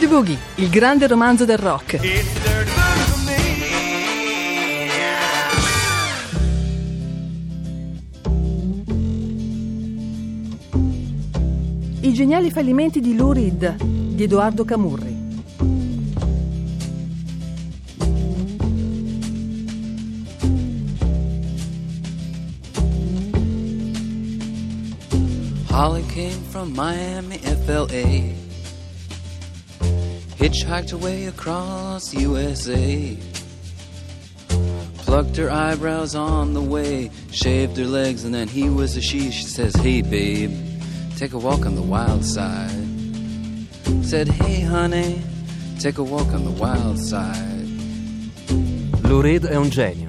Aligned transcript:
Dirty 0.00 0.14
Boogie, 0.14 0.38
il 0.54 0.70
grande 0.70 1.06
romanzo 1.06 1.44
del 1.44 1.58
rock. 1.58 1.98
I 12.00 12.12
geniali 12.14 12.50
fallimenti 12.50 13.00
di 13.00 13.14
Lou 13.14 13.32
Reed 13.32 13.76
di 13.84 14.22
Edoardo 14.22 14.64
Camurri. 14.64 15.18
Holly 25.68 26.06
came 26.06 26.40
from 26.48 26.72
Miami, 26.74 27.38
FLA. 27.66 28.49
Hitchhiked 30.40 30.94
away 30.94 31.26
across 31.26 32.14
USA. 32.14 33.14
Plucked 35.04 35.36
her 35.36 35.50
eyebrows 35.50 36.14
on 36.14 36.54
the 36.54 36.62
way, 36.62 37.10
shaved 37.30 37.76
her 37.76 37.84
legs, 37.84 38.24
and 38.24 38.32
then 38.32 38.48
he 38.48 38.70
was 38.70 38.96
a 38.96 39.02
she. 39.02 39.30
She 39.30 39.44
says, 39.44 39.74
Hey, 39.74 40.00
babe, 40.00 40.50
take 41.18 41.34
a 41.34 41.38
walk 41.38 41.66
on 41.66 41.74
the 41.74 41.82
wild 41.82 42.24
side. 42.24 42.88
Said, 44.00 44.28
Hey, 44.28 44.62
honey, 44.62 45.20
take 45.78 45.98
a 45.98 46.02
walk 46.02 46.32
on 46.32 46.44
the 46.44 46.56
wild 46.58 46.96
side. 46.96 47.68
Lou 49.02 49.20
Reed 49.20 49.44
è 49.44 49.56
un 49.56 49.68
genio, 49.68 50.08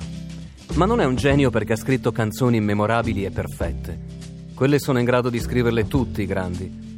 ma 0.76 0.86
non 0.86 1.02
è 1.02 1.06
un 1.06 1.16
genio 1.16 1.50
perché 1.50 1.74
ha 1.74 1.76
scritto 1.76 2.14
canzoni 2.14 2.62
memorabili 2.62 3.26
e 3.26 3.32
perfette. 3.32 4.00
Quelle 4.56 4.80
sono 4.80 5.00
in 5.00 5.04
grado 5.04 5.30
di 5.30 5.42
scriverle 5.42 5.90
tutti 5.90 6.22
i 6.22 6.26
grandi. 6.26 6.91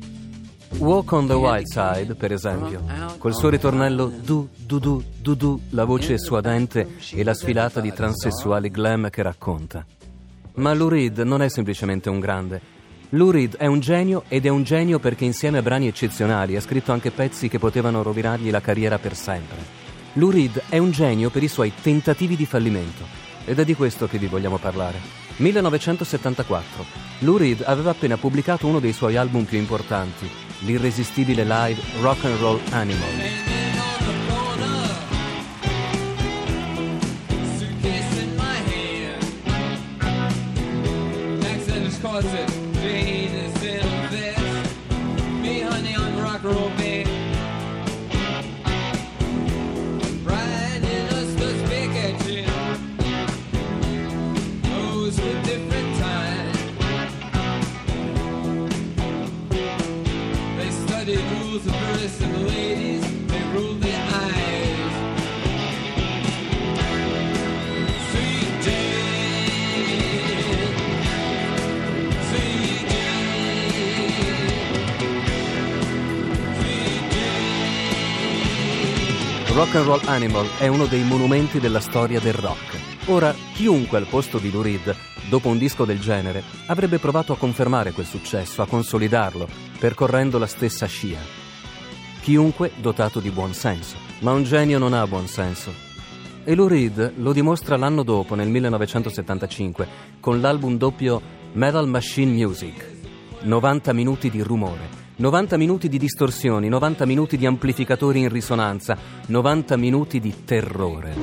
Walk 0.78 1.12
on 1.14 1.28
the 1.28 1.34
Wild 1.34 1.66
Side, 1.66 2.16
per 2.16 2.32
esempio, 2.32 2.82
col 3.18 3.34
suo 3.34 3.50
ritornello 3.50 4.08
du 4.08 4.50
du 4.56 4.80
du 4.80 5.04
du 5.22 5.36
du, 5.36 5.62
la 5.70 5.86
voce 5.86 6.18
suadente 6.18 6.96
e 7.12 7.24
la 7.24 7.34
sfilata 7.34 7.80
di 7.80 7.94
transessuali 7.94 8.70
glam 8.70 9.10
che 9.10 9.22
racconta. 9.22 9.86
Ma 10.56 10.74
Lou 10.74 10.90
Reed 10.90 11.20
non 11.20 11.42
è 11.42 11.50
semplicemente 11.50 12.10
un 12.10 12.20
grande. 12.20 12.62
Lou 13.10 13.32
Reed 13.32 13.56
è 13.56 13.68
un 13.68 13.80
genio 13.80 14.24
ed 14.28 14.46
è 14.46 14.50
un 14.50 14.64
genio 14.64 15.00
perché 15.00 15.24
insieme 15.24 15.60
a 15.60 15.62
brani 15.62 15.88
eccezionali 15.88 16.56
ha 16.56 16.62
scritto 16.62 16.92
anche 16.92 17.12
pezzi 17.12 17.48
che 17.48 17.60
potevano 17.60 18.02
rovinargli 18.02 18.50
la 18.50 18.62
carriera 18.62 18.98
per 18.98 19.16
sempre. 19.16 19.58
Lou 20.14 20.32
Reed 20.32 20.64
è 20.70 20.78
un 20.80 20.92
genio 20.92 21.30
per 21.30 21.44
i 21.44 21.48
suoi 21.48 21.72
tentativi 21.82 22.36
di 22.36 22.46
fallimento 22.46 23.04
ed 23.46 23.60
è 23.60 23.66
di 23.66 23.76
questo 23.76 24.08
che 24.08 24.18
vi 24.18 24.28
vogliamo 24.28 24.58
parlare. 24.58 25.00
1974. 25.38 26.86
Lou 27.20 27.38
Reed 27.38 27.64
aveva 27.66 27.92
appena 27.92 28.18
pubblicato 28.18 28.68
uno 28.68 28.80
dei 28.80 28.94
suoi 28.94 29.16
album 29.16 29.46
più 29.46 29.58
importanti, 29.58 30.30
l'irresistibile 30.66 31.44
live 31.44 31.80
Rock 32.02 32.24
and 32.26 32.40
Roll 32.40 32.60
Animal. 32.72 33.53
Rock 79.54 79.76
and 79.76 79.86
Roll 79.86 80.02
Animal 80.06 80.48
è 80.58 80.66
uno 80.66 80.88
dei 80.88 81.04
monumenti 81.04 81.60
della 81.60 81.80
storia 81.80 82.20
del 82.20 82.34
rock. 82.34 83.10
Ora, 83.12 83.36
chiunque 83.54 84.00
al 84.00 84.08
posto 84.08 84.40
di 84.40 84.50
Lou 84.50 84.64
Reed, 84.64 84.96
dopo 85.30 85.48
un 85.48 85.60
disco 85.60 85.86
del 85.86 86.00
genere, 86.00 86.42
avrebbe 86.66 86.98
provato 86.98 87.34
a 87.34 87.38
confermare 87.38 87.92
quel 87.92 88.08
successo, 88.08 88.64
a 88.64 88.66
consolidarlo, 88.66 89.48
percorrendo 89.78 90.40
la 90.40 90.48
stessa 90.48 90.88
scia. 90.88 91.20
Chiunque 92.22 92.72
dotato 92.78 93.20
di 93.20 93.30
buon 93.30 93.54
senso. 93.54 93.96
Ma 94.22 94.32
un 94.32 94.42
genio 94.42 94.80
non 94.80 94.92
ha 94.94 95.06
buon 95.06 95.28
senso. 95.28 95.72
E 96.44 96.56
Lou 96.56 96.68
Reed 96.68 97.14
lo 97.18 97.32
dimostra 97.32 97.78
l'anno 97.78 98.02
dopo, 98.02 98.34
nel 98.34 98.50
1975, 98.50 99.88
con 100.20 100.42
l'album 100.42 100.78
doppio 100.78 101.22
Metal 101.52 101.88
Machine 101.88 102.32
Music. 102.32 102.92
90 103.44 103.94
minuti 103.94 104.32
di 104.32 104.42
rumore 104.42 105.03
90 105.16 105.58
minuti 105.58 105.90
di 105.90 106.00
distorsioni, 106.00 106.68
90 106.70 107.06
minuti 107.06 107.38
di 107.38 107.46
amplificatori 107.46 108.22
in 108.22 108.30
risonanza, 108.30 108.98
90 109.28 109.78
minuti 109.78 110.20
di 110.20 110.44
terrore. 110.44 111.14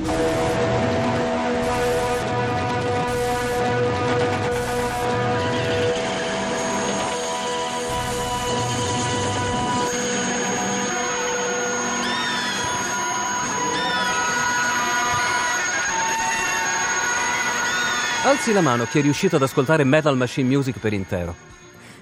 Alzi 18.23 18.53
la 18.53 18.61
mano 18.61 18.85
chi 18.85 18.99
è 18.99 19.01
riuscito 19.01 19.35
ad 19.35 19.41
ascoltare 19.41 19.83
Metal 19.83 20.15
Machine 20.15 20.47
Music 20.47 20.79
per 20.79 20.93
intero. 20.93 21.35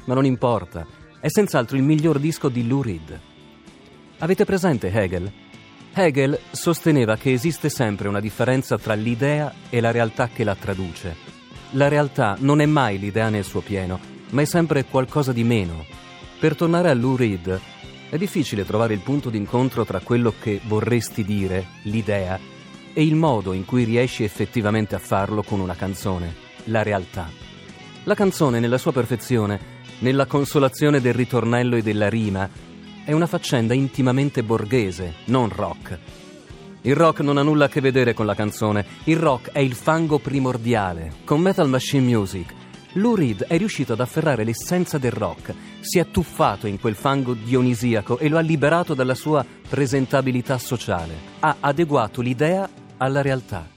Ma 0.04 0.14
non 0.14 0.26
importa, 0.26 0.86
è 1.22 1.28
senz'altro 1.28 1.76
il 1.76 1.84
miglior 1.84 2.18
disco 2.18 2.48
di 2.48 2.66
Lou 2.66 2.82
Reed. 2.82 3.20
Avete 4.20 4.46
presente 4.46 4.90
Hegel? 4.90 5.32
Hegel 5.94 6.40
sosteneva 6.52 7.18
che 7.18 7.34
esiste 7.34 7.70
sempre 7.70 8.08
una 8.08 8.22
differenza 8.22 8.78
tra 8.78 8.94
l'idea 8.94 9.54
e 9.70 9.82
la 9.82 9.92
realtà 9.92 10.30
che 10.30 10.46
la 10.46 10.56
traduce. 10.56 11.16
La 11.72 11.90
realtà 11.90 12.38
non 12.40 12.62
è 12.62 12.66
mai 12.66 13.00
l'idea 13.00 13.30
nel 13.30 13.44
suo 13.44 13.60
pieno, 13.60 14.00
ma 14.30 14.42
è 14.42 14.46
sempre 14.46 14.86
qualcosa 14.86 15.34
di 15.34 15.44
meno. 15.44 15.86
Per 16.40 16.56
tornare 16.56 16.90
a 16.90 16.94
Lou 16.94 17.18
Reed, 17.18 17.60
è 18.10 18.18
difficile 18.18 18.66
trovare 18.66 18.94
il 18.94 19.02
punto 19.02 19.30
d'incontro 19.30 19.86
tra 19.86 20.00
quello 20.00 20.34
che 20.40 20.62
vorresti 20.64 21.26
dire, 21.26 21.66
l'idea, 21.84 22.40
e 22.94 23.04
il 23.04 23.16
modo 23.16 23.52
in 23.52 23.66
cui 23.66 23.84
riesci 23.84 24.24
effettivamente 24.24 24.96
a 24.96 25.00
farlo 25.00 25.44
con 25.44 25.60
una 25.60 25.76
canzone, 25.76 26.34
la 26.66 26.82
realtà. 26.82 27.30
La 28.06 28.16
canzone, 28.16 28.60
nella 28.60 28.78
sua 28.78 28.94
perfezione, 28.94 29.78
nella 30.00 30.26
consolazione 30.26 31.02
del 31.02 31.14
ritornello 31.14 31.76
e 31.76 31.82
della 31.82 32.10
rima, 32.10 32.50
è 33.04 33.12
una 33.12 33.28
faccenda 33.28 33.74
intimamente 33.74 34.44
borghese, 34.44 35.16
non 35.26 35.50
rock. 35.50 35.98
Il 36.82 36.96
rock 36.96 37.20
non 37.22 37.38
ha 37.38 37.42
nulla 37.42 37.66
a 37.66 37.70
che 37.70 37.82
vedere 37.82 38.14
con 38.14 38.26
la 38.26 38.36
canzone, 38.36 38.86
il 39.06 39.18
rock 39.18 39.52
è 39.52 39.60
il 39.60 39.74
fango 39.74 40.20
primordiale. 40.20 41.12
Con 41.26 41.42
Metal 41.42 41.68
Machine 41.68 42.06
Music, 42.06 42.54
Lou 42.94 43.16
Reed 43.16 43.44
è 43.44 43.58
riuscito 43.58 43.94
ad 43.94 44.00
afferrare 44.00 44.44
l'essenza 44.44 44.98
del 44.98 45.12
rock, 45.12 45.54
si 45.82 46.00
è 46.00 46.10
tuffato 46.10 46.68
in 46.68 46.80
quel 46.80 46.96
fango 46.96 47.34
dionisiaco 47.34 48.18
e 48.18 48.30
lo 48.30 48.38
ha 48.38 48.42
liberato 48.42 48.94
dalla 48.94 49.16
sua 49.16 49.46
presentabilità 49.68 50.58
sociale. 50.58 51.14
Ha 51.40 51.58
adeguato 51.60 52.22
l'idea 52.22 52.68
alla 52.98 53.22
realtà. 53.22 53.68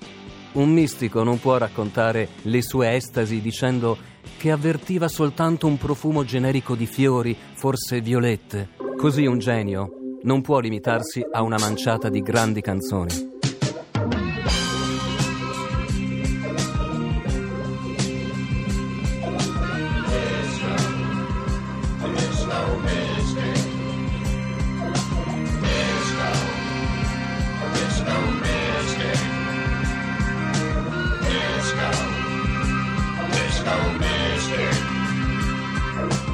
Un 0.52 0.70
mistico 0.70 1.22
non 1.22 1.40
può 1.40 1.56
raccontare 1.58 2.28
le 2.42 2.62
sue 2.62 2.94
estasi 2.94 3.40
dicendo 3.40 3.96
che 4.42 4.50
avvertiva 4.50 5.06
soltanto 5.06 5.68
un 5.68 5.78
profumo 5.78 6.24
generico 6.24 6.74
di 6.74 6.86
fiori, 6.86 7.36
forse 7.54 8.00
violette. 8.00 8.70
Così 8.96 9.24
un 9.24 9.38
genio 9.38 10.18
non 10.22 10.40
può 10.40 10.58
limitarsi 10.58 11.24
a 11.30 11.42
una 11.42 11.58
manciata 11.60 12.08
di 12.08 12.22
grandi 12.22 12.60
canzoni. 12.60 13.31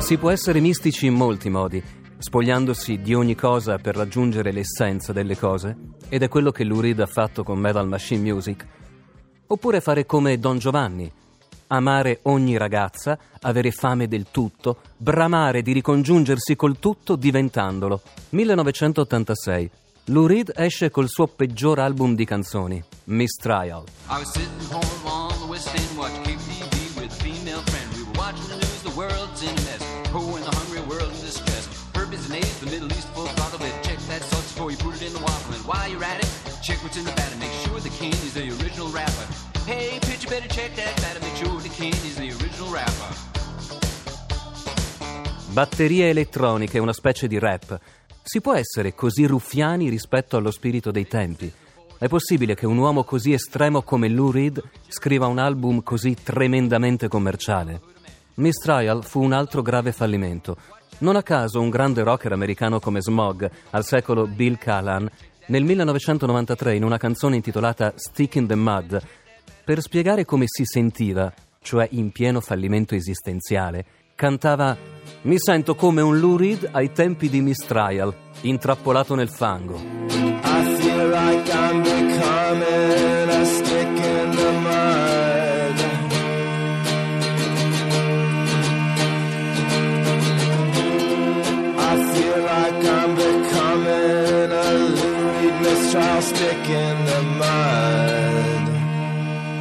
Si 0.08 0.16
può 0.16 0.30
essere 0.30 0.58
mistici 0.60 1.04
in 1.04 1.12
molti 1.12 1.50
modi, 1.50 1.82
spogliandosi 2.16 3.02
di 3.02 3.12
ogni 3.12 3.34
cosa 3.34 3.76
per 3.76 3.94
raggiungere 3.94 4.52
l'essenza 4.52 5.12
delle 5.12 5.36
cose, 5.36 5.76
ed 6.08 6.22
è 6.22 6.28
quello 6.28 6.50
che 6.50 6.64
Lou 6.64 6.80
Reed 6.80 7.00
ha 7.00 7.06
fatto 7.06 7.44
con 7.44 7.58
Metal 7.58 7.86
Machine 7.86 8.22
Music. 8.22 8.66
Oppure 9.48 9.82
fare 9.82 10.06
come 10.06 10.38
Don 10.38 10.56
Giovanni, 10.56 11.12
amare 11.66 12.20
ogni 12.22 12.56
ragazza, 12.56 13.18
avere 13.42 13.70
fame 13.70 14.08
del 14.08 14.28
tutto, 14.30 14.78
bramare 14.96 15.60
di 15.60 15.72
ricongiungersi 15.72 16.56
col 16.56 16.78
tutto 16.78 17.14
diventandolo. 17.14 18.00
1986. 18.30 19.70
Lou 20.04 20.24
Reed 20.24 20.52
esce 20.56 20.90
col 20.90 21.10
suo 21.10 21.26
peggior 21.26 21.80
album 21.80 22.14
di 22.14 22.24
canzoni, 22.24 22.82
Mistrial. 23.04 23.84
I 24.08 24.18
was 24.18 24.32
sitting 24.32 24.70
home 24.70 24.88
on 25.04 25.38
the 25.38 25.50
West 25.50 25.68
End 25.68 25.98
watching 25.98 26.24
KTV 26.24 26.98
with 26.98 27.12
female 27.12 27.60
friend. 27.66 27.94
We 27.94 28.04
were 28.04 28.16
watching 28.16 28.58
the 28.58 28.67
world's 28.98 29.42
in 29.42 29.54
a 29.54 29.62
mess. 29.70 29.82
Oh, 30.12 30.34
and 30.34 30.44
the 30.44 30.50
hungry 30.50 30.82
world 30.90 31.12
in 31.14 31.20
distress. 31.22 31.70
Herbies 31.94 32.26
and 32.26 32.34
A's, 32.42 32.58
the 32.58 32.66
Middle 32.66 32.90
East 32.90 33.06
full 33.14 33.30
throttle 33.38 33.64
it. 33.64 33.74
Check 33.86 33.98
that 34.10 34.22
sauce 34.22 34.52
before 34.52 34.70
you 34.72 34.76
put 34.76 34.96
it 34.96 35.06
in 35.06 35.12
the 35.12 35.22
waffle. 35.22 35.54
And 35.54 35.64
while 35.64 35.88
you're 35.88 36.02
at 36.02 36.18
it, 36.18 36.28
check 36.66 36.82
what's 36.82 36.98
in 36.98 37.04
the 37.04 37.14
batter. 37.14 37.36
Make 37.38 37.54
sure 37.62 37.78
the 37.78 37.94
candy's 37.94 38.34
the 38.34 38.50
original 38.58 38.90
wrapper. 38.90 39.26
Hey, 39.70 40.00
pitch, 40.00 40.24
you 40.24 40.30
better 40.30 40.48
check 40.48 40.74
that 40.74 40.94
batter. 40.98 41.20
Make 41.22 41.36
sure 41.36 41.60
the 41.62 41.70
candy's 41.70 42.16
the 42.16 42.28
original 42.42 42.70
wrapper. 42.74 43.10
Batterie 45.54 46.08
elettroniche, 46.08 46.78
una 46.80 46.92
specie 46.92 47.28
di 47.28 47.38
rap. 47.38 47.78
Si 48.22 48.40
può 48.40 48.54
essere 48.54 48.94
così 48.94 49.26
ruffiani 49.26 49.88
rispetto 49.88 50.36
allo 50.36 50.50
spirito 50.50 50.90
dei 50.90 51.06
tempi? 51.06 51.50
È 51.98 52.08
possibile 52.08 52.54
che 52.54 52.66
un 52.66 52.76
uomo 52.78 53.04
così 53.04 53.32
estremo 53.32 53.82
come 53.82 54.08
Lou 54.08 54.30
Reed 54.30 54.62
scriva 54.88 55.26
un 55.26 55.38
album 55.38 55.82
così 55.82 56.16
tremendamente 56.20 57.08
commerciale? 57.08 57.96
Miss 58.38 58.56
Trial 58.58 59.04
fu 59.04 59.20
un 59.20 59.32
altro 59.32 59.62
grave 59.62 59.92
fallimento. 59.92 60.56
Non 60.98 61.16
a 61.16 61.22
caso 61.22 61.60
un 61.60 61.70
grande 61.70 62.02
rocker 62.02 62.32
americano 62.32 62.78
come 62.78 63.00
Smog, 63.00 63.50
al 63.70 63.84
secolo 63.84 64.26
Bill 64.26 64.56
Callan, 64.56 65.08
nel 65.46 65.64
1993 65.64 66.76
in 66.76 66.84
una 66.84 66.98
canzone 66.98 67.36
intitolata 67.36 67.92
Stick 67.96 68.36
in 68.36 68.46
the 68.46 68.54
Mud, 68.54 69.00
per 69.64 69.80
spiegare 69.80 70.24
come 70.24 70.44
si 70.46 70.64
sentiva, 70.64 71.32
cioè 71.60 71.88
in 71.92 72.10
pieno 72.12 72.40
fallimento 72.40 72.94
esistenziale, 72.94 73.84
cantava 74.14 74.76
Mi 75.22 75.36
sento 75.38 75.74
come 75.74 76.00
un 76.00 76.18
Lou 76.18 76.36
Reed 76.36 76.68
ai 76.70 76.92
tempi 76.92 77.28
di 77.28 77.40
Mistrial, 77.40 78.14
intrappolato 78.42 79.16
nel 79.16 79.30
fango. 79.30 79.74
I 79.74 80.76
feel 80.80 81.08
like 81.10 81.50
I'm 81.50 81.82
becoming 81.82 83.27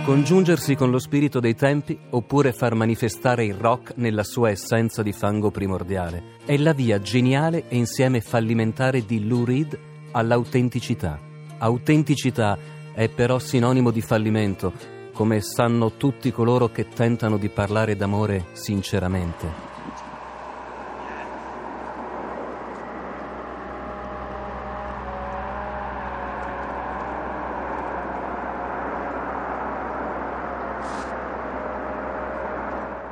Congiungersi 0.07 0.75
con 0.75 0.89
lo 0.89 1.00
spirito 1.00 1.42
dei 1.42 1.54
tempi 1.54 2.00
oppure 2.12 2.54
far 2.54 2.75
manifestare 2.75 3.44
il 3.44 3.56
rock 3.56 3.92
nella 3.98 4.24
sua 4.24 4.51
essenza 4.51 5.04
di 5.04 5.12
fango 5.12 5.51
primordiale 5.51 6.38
è 6.45 6.56
la 6.56 6.71
via 6.71 7.01
geniale 7.01 7.65
e 7.68 7.75
insieme 7.75 8.21
fallimentare 8.21 9.04
di 9.04 9.27
Lou 9.27 9.44
Reed 9.44 9.77
all'autenticità. 10.12 11.19
Autenticità 11.57 12.57
è 12.94 13.09
però 13.09 13.38
sinonimo 13.38 13.92
di 13.92 14.00
fallimento, 14.00 14.71
come 15.12 15.42
sanno 15.42 15.98
tutti 15.98 16.31
coloro 16.31 16.69
che 16.69 16.88
tentano 16.88 17.36
di 17.36 17.50
parlare 17.50 17.98
d'amore 17.98 18.45
sinceramente. 18.53 19.67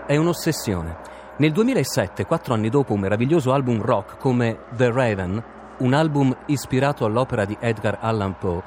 È 0.07 0.16
un'ossessione. 0.16 0.98
Nel 1.38 1.52
2007, 1.52 2.28
quattro 2.28 2.54
anni 2.54 2.69
dopo 2.69 2.94
un 2.94 3.00
meraviglioso 3.00 3.52
album 3.52 3.81
rock 3.81 4.19
come 4.19 4.60
The 4.75 4.92
Raven, 4.92 5.44
un 5.80 5.94
album 5.94 6.36
ispirato 6.46 7.06
all'opera 7.06 7.44
di 7.44 7.57
Edgar 7.60 7.98
Allan 8.00 8.38
Poe, 8.38 8.62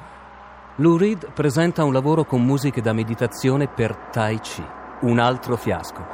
Lou 0.75 0.97
Reed 0.97 1.31
presenta 1.31 1.85
un 1.85 1.93
lavoro 1.93 2.25
con 2.25 2.43
musiche 2.43 2.81
da 2.81 2.91
meditazione 2.91 3.69
per 3.69 3.95
Tai 4.11 4.37
Chi, 4.41 4.61
un 5.01 5.17
altro 5.17 5.55
fiasco. 5.55 6.05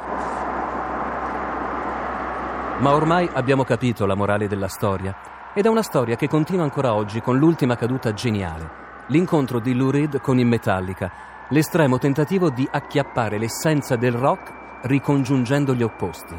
Ma 2.78 2.94
ormai 2.94 3.28
abbiamo 3.32 3.64
capito 3.64 4.06
la 4.06 4.14
morale 4.14 4.46
della 4.46 4.68
storia, 4.68 5.12
ed 5.54 5.66
è 5.66 5.68
una 5.68 5.82
storia 5.82 6.14
che 6.14 6.28
continua 6.28 6.62
ancora 6.62 6.94
oggi 6.94 7.20
con 7.20 7.36
l'ultima 7.36 7.74
caduta 7.74 8.12
geniale, 8.12 8.70
l'incontro 9.08 9.58
di 9.58 9.74
Lou 9.74 9.90
Reed 9.90 10.20
con 10.20 10.38
il 10.38 10.46
Metallica, 10.46 11.10
l'estremo 11.48 11.98
tentativo 11.98 12.48
di 12.48 12.66
acchiappare 12.70 13.38
l'essenza 13.38 13.96
del 13.96 14.12
rock 14.12 14.55
ricongiungendo 14.82 15.74
gli 15.74 15.82
opposti. 15.82 16.34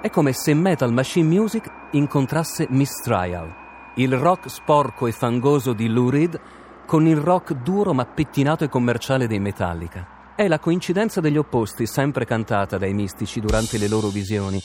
È 0.00 0.10
come 0.10 0.32
se 0.32 0.54
Metal 0.54 0.92
Machine 0.92 1.28
Music 1.28 1.70
incontrasse 1.92 2.66
Mistrial, 2.70 3.54
il 3.96 4.16
rock 4.16 4.50
sporco 4.50 5.06
e 5.06 5.12
fangoso 5.12 5.72
di 5.72 5.88
Lou 5.88 6.08
Reed 6.08 6.40
con 6.86 7.06
il 7.06 7.16
rock 7.16 7.52
duro 7.52 7.92
ma 7.92 8.04
pettinato 8.04 8.64
e 8.64 8.68
commerciale 8.68 9.26
dei 9.26 9.38
Metallica. 9.38 10.34
È 10.34 10.48
la 10.48 10.58
coincidenza 10.58 11.20
degli 11.20 11.36
opposti 11.36 11.86
sempre 11.86 12.24
cantata 12.24 12.78
dai 12.78 12.94
mistici 12.94 13.38
durante 13.38 13.78
le 13.78 13.88
loro 13.88 14.08
visioni, 14.08 14.60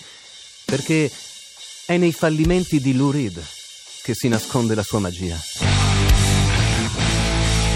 perché 0.65 1.11
è 1.85 1.97
nei 1.97 2.13
fallimenti 2.13 2.79
di 2.79 2.95
Lou 2.95 3.11
Reed 3.11 3.41
che 4.03 4.13
si 4.13 4.27
nasconde 4.29 4.73
la 4.73 4.83
sua 4.83 4.99
magia. 4.99 5.35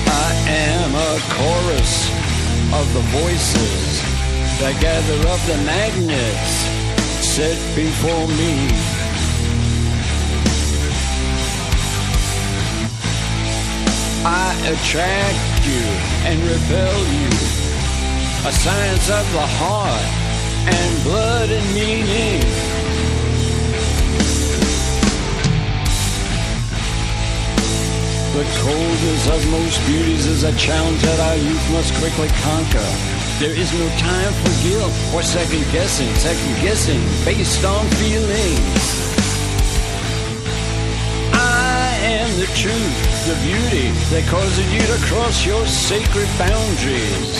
I 0.05 0.33
am 0.47 0.95
a 0.95 1.19
chorus 1.35 2.09
of 2.71 2.91
the 2.93 3.01
voices 3.11 4.10
I 4.63 4.73
gather 4.73 5.27
up 5.27 5.39
the 5.47 5.57
magnets 5.65 6.53
set 7.25 7.57
before 7.75 8.27
me. 8.37 8.69
I 14.23 14.53
attract 14.69 15.65
you 15.65 15.81
and 16.29 16.39
repel 16.43 16.97
you. 17.09 17.27
A 18.45 18.51
science 18.53 19.09
of 19.09 19.25
the 19.33 19.47
heart 19.57 20.05
and 20.69 21.03
blood 21.03 21.49
and 21.49 21.73
meaning. 21.73 22.41
The 28.37 28.45
coldest 28.61 29.29
of 29.31 29.51
most 29.51 29.83
beauties 29.87 30.27
is 30.27 30.43
a 30.43 30.55
challenge 30.55 31.01
that 31.01 31.19
our 31.19 31.35
youth 31.37 31.71
must 31.71 31.93
quickly 31.95 32.29
conquer. 32.43 33.20
There 33.41 33.57
is 33.57 33.73
no 33.73 33.89
time 33.97 34.33
for 34.33 34.69
guilt 34.69 34.93
or 35.15 35.23
second 35.23 35.65
guessing, 35.71 36.13
second 36.13 36.61
guessing 36.61 37.01
based 37.25 37.65
on 37.65 37.87
feelings. 37.97 38.85
I 41.33 41.97
am 42.03 42.29
the 42.39 42.45
truth, 42.53 43.25
the 43.25 43.33
beauty 43.41 43.89
that 44.13 44.27
causes 44.29 44.71
you 44.71 44.81
to 44.81 45.05
cross 45.09 45.43
your 45.43 45.65
sacred 45.65 46.29
boundaries. 46.37 47.33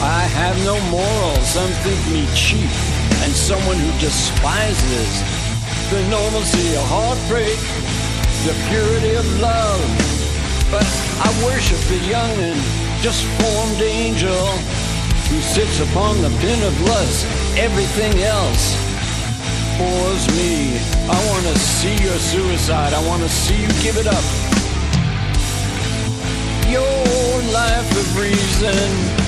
I 0.00 0.22
have 0.40 0.56
no 0.64 0.80
morals, 0.88 1.46
some 1.46 1.70
think 1.84 2.00
me 2.08 2.24
cheap, 2.34 2.72
and 3.20 3.32
someone 3.34 3.76
who 3.76 4.00
despises 4.00 5.41
the 5.92 6.08
normalcy 6.08 6.72
of 6.72 6.84
heartbreak, 6.88 7.60
the 8.48 8.56
purity 8.72 9.12
of 9.12 9.28
love. 9.44 9.80
But 10.72 10.88
I 11.20 11.28
worship 11.44 11.76
the 11.92 12.00
young 12.08 12.32
and 12.40 12.56
just 13.04 13.20
formed 13.36 13.82
angel 13.82 14.46
who 15.28 15.38
sits 15.44 15.84
upon 15.84 16.16
the 16.22 16.32
pin 16.40 16.62
of 16.64 16.72
lust. 16.88 17.26
Everything 17.60 18.24
else 18.24 18.72
bores 19.76 20.24
me. 20.32 20.80
I 21.12 21.18
want 21.28 21.44
to 21.52 21.58
see 21.60 21.96
your 22.00 22.16
suicide. 22.16 22.94
I 22.94 23.06
want 23.06 23.20
to 23.22 23.28
see 23.28 23.60
you 23.60 23.68
give 23.84 24.00
it 24.00 24.08
up. 24.08 24.24
Your 26.72 27.52
life 27.52 27.90
of 28.00 28.16
reason 28.16 29.21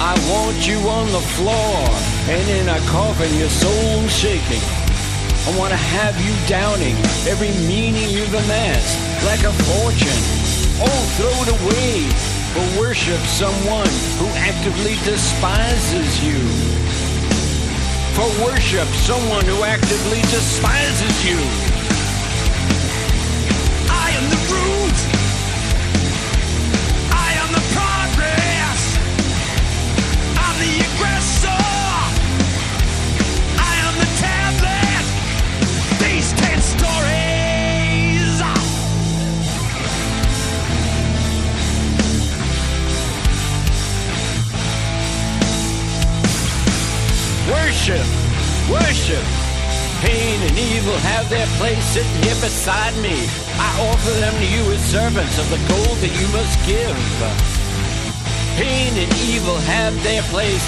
I 0.00 0.14
want 0.30 0.64
you 0.64 0.78
on 0.88 1.10
the 1.10 1.20
floor 1.34 1.74
and 2.30 2.48
in 2.48 2.68
a 2.68 2.78
coffin, 2.86 3.34
your 3.34 3.50
soul 3.50 4.06
shaking. 4.06 4.62
I 5.42 5.58
want 5.58 5.72
to 5.72 5.76
have 5.76 6.14
you 6.22 6.30
downing 6.46 6.94
every 7.26 7.50
meaning 7.66 8.08
you've 8.08 8.32
amassed 8.32 8.94
like 9.26 9.42
a 9.42 9.50
fortune. 9.66 10.22
Oh, 10.78 11.02
throw 11.18 11.34
it 11.42 11.50
away 11.50 12.06
for 12.54 12.80
worship 12.80 13.18
someone 13.26 13.90
who 14.22 14.28
actively 14.38 14.94
despises 15.02 16.22
you. 16.22 16.38
For 18.14 18.28
worship 18.46 18.86
someone 19.02 19.46
who 19.46 19.64
actively 19.64 20.22
despises 20.30 21.26
you. 21.26 21.67
Worship. 48.78 49.24
Pain 50.00 50.38
and 50.46 50.56
evil 50.58 50.94
have 51.10 51.28
their 51.28 51.46
place 51.58 51.82
sitting 51.90 52.22
here 52.22 52.38
beside 52.38 52.94
me. 53.02 53.26
I 53.58 53.70
offer 53.90 54.14
them 54.22 54.34
to 54.38 54.46
you 54.46 54.62
as 54.70 54.82
servants 54.86 55.38
of 55.38 55.50
the 55.50 55.58
gold 55.66 55.96
that 55.98 56.14
you 56.14 56.26
must 56.30 56.54
give. 56.62 56.94
Pain 58.54 58.94
and 58.94 59.10
evil 59.26 59.58
have 59.66 59.94
their 60.02 60.22
place 60.30 60.62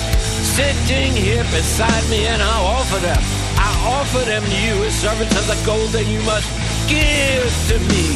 sitting 0.59 1.15
here 1.15 1.45
beside 1.55 2.05
me, 2.11 2.27
and 2.27 2.43
I 2.43 2.57
offer 2.79 2.99
them. 2.99 3.23
I 3.55 3.71
offer 3.99 4.23
them 4.27 4.43
to 4.43 4.59
you 4.67 4.75
as 4.85 4.95
servants 4.95 5.35
of 5.39 5.47
the 5.47 5.59
gold 5.67 5.91
that 5.95 6.07
you 6.07 6.23
must 6.23 6.49
give 6.91 7.51
to 7.71 7.77
me. 7.91 8.07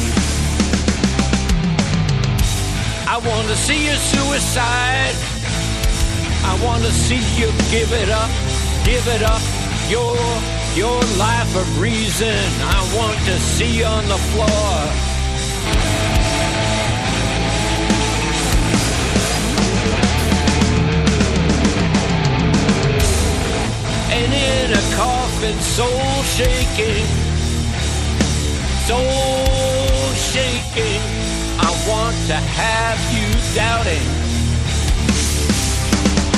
I 3.07 3.17
want 3.23 3.47
to 3.47 3.55
see 3.55 3.85
your 3.87 3.95
suicide. 3.95 5.15
I 6.43 6.53
want 6.63 6.83
to 6.83 6.91
see 6.91 7.23
you 7.39 7.47
give 7.71 7.91
it 7.93 8.09
up, 8.09 8.31
give 8.83 9.07
it 9.07 9.23
up. 9.23 9.64
Your 9.89 10.17
your 10.75 10.99
life 11.17 11.55
of 11.55 11.79
reason. 11.79 12.35
I 12.63 12.81
want 12.97 13.17
to 13.25 13.39
see 13.39 13.83
on 13.83 14.03
the 14.07 14.17
floor. 14.33 14.75
And 24.11 24.33
in 24.33 24.71
a 24.73 24.95
coffin, 24.95 25.55
soul 25.61 26.23
shaking, 26.33 27.05
soul 28.87 29.05
shaking, 30.33 31.01
I 31.61 31.69
want 31.87 32.17
to 32.25 32.35
have 32.35 32.99
you 33.13 33.29
doubting 33.53 34.25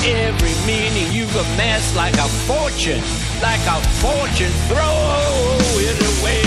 every 0.04 0.54
meaning 0.66 1.10
you've 1.12 1.34
amassed 1.34 1.96
like 1.96 2.14
a 2.14 2.28
fortune 2.46 3.02
like 3.42 3.60
a 3.66 3.80
fortune, 4.00 4.52
throw 4.66 5.58
it 5.78 5.98
away 6.18 6.42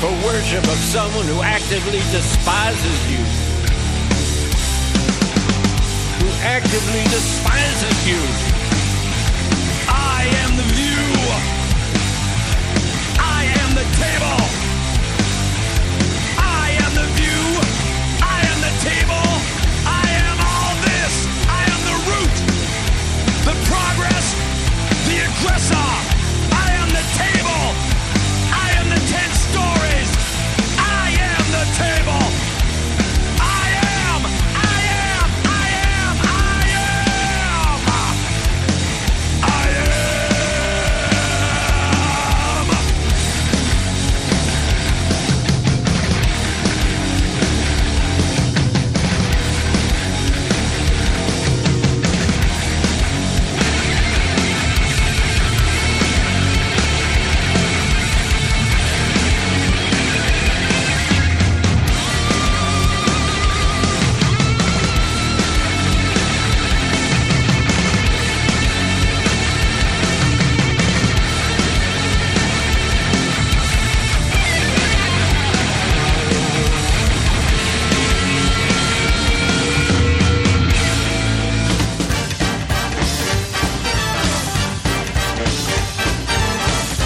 for 0.00 0.10
worship 0.26 0.64
of 0.64 0.78
someone 0.78 1.26
who 1.26 1.40
actively 1.42 2.00
despises 2.10 3.10
you. 3.10 3.24
Who 6.20 6.30
actively 6.42 7.02
despises 7.04 8.08
you. 8.08 8.49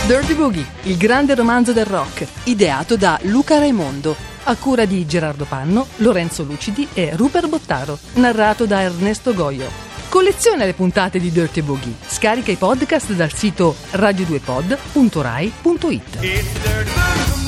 Dirty 0.06 0.34
Boogie, 0.34 0.66
il 0.82 0.99
grande 0.99 1.34
romanzo 1.34 1.73
del 1.73 1.87
rock, 1.87 2.26
ideato 2.44 2.94
da 2.94 3.18
Luca 3.23 3.58
Raimondo, 3.58 4.14
a 4.42 4.54
cura 4.56 4.84
di 4.84 5.06
Gerardo 5.06 5.46
Panno, 5.46 5.87
Lorenzo 5.96 6.42
Lucidi 6.42 6.87
e 6.92 7.16
Rupert 7.16 7.49
Bottaro, 7.49 7.99
narrato 8.14 8.66
da 8.66 8.82
Ernesto 8.82 9.32
Goio. 9.32 9.66
Colleziona 10.11 10.66
le 10.66 10.75
puntate 10.75 11.18
di 11.18 11.32
Dirty 11.32 11.62
Boogie, 11.62 11.94
scarica 12.06 12.52
i 12.52 12.56
podcast 12.56 13.12
dal 13.12 13.32
sito 13.32 13.75
radio2pod.rai.it. 13.92 16.18
It's 16.20 16.52
dirty. 16.62 17.43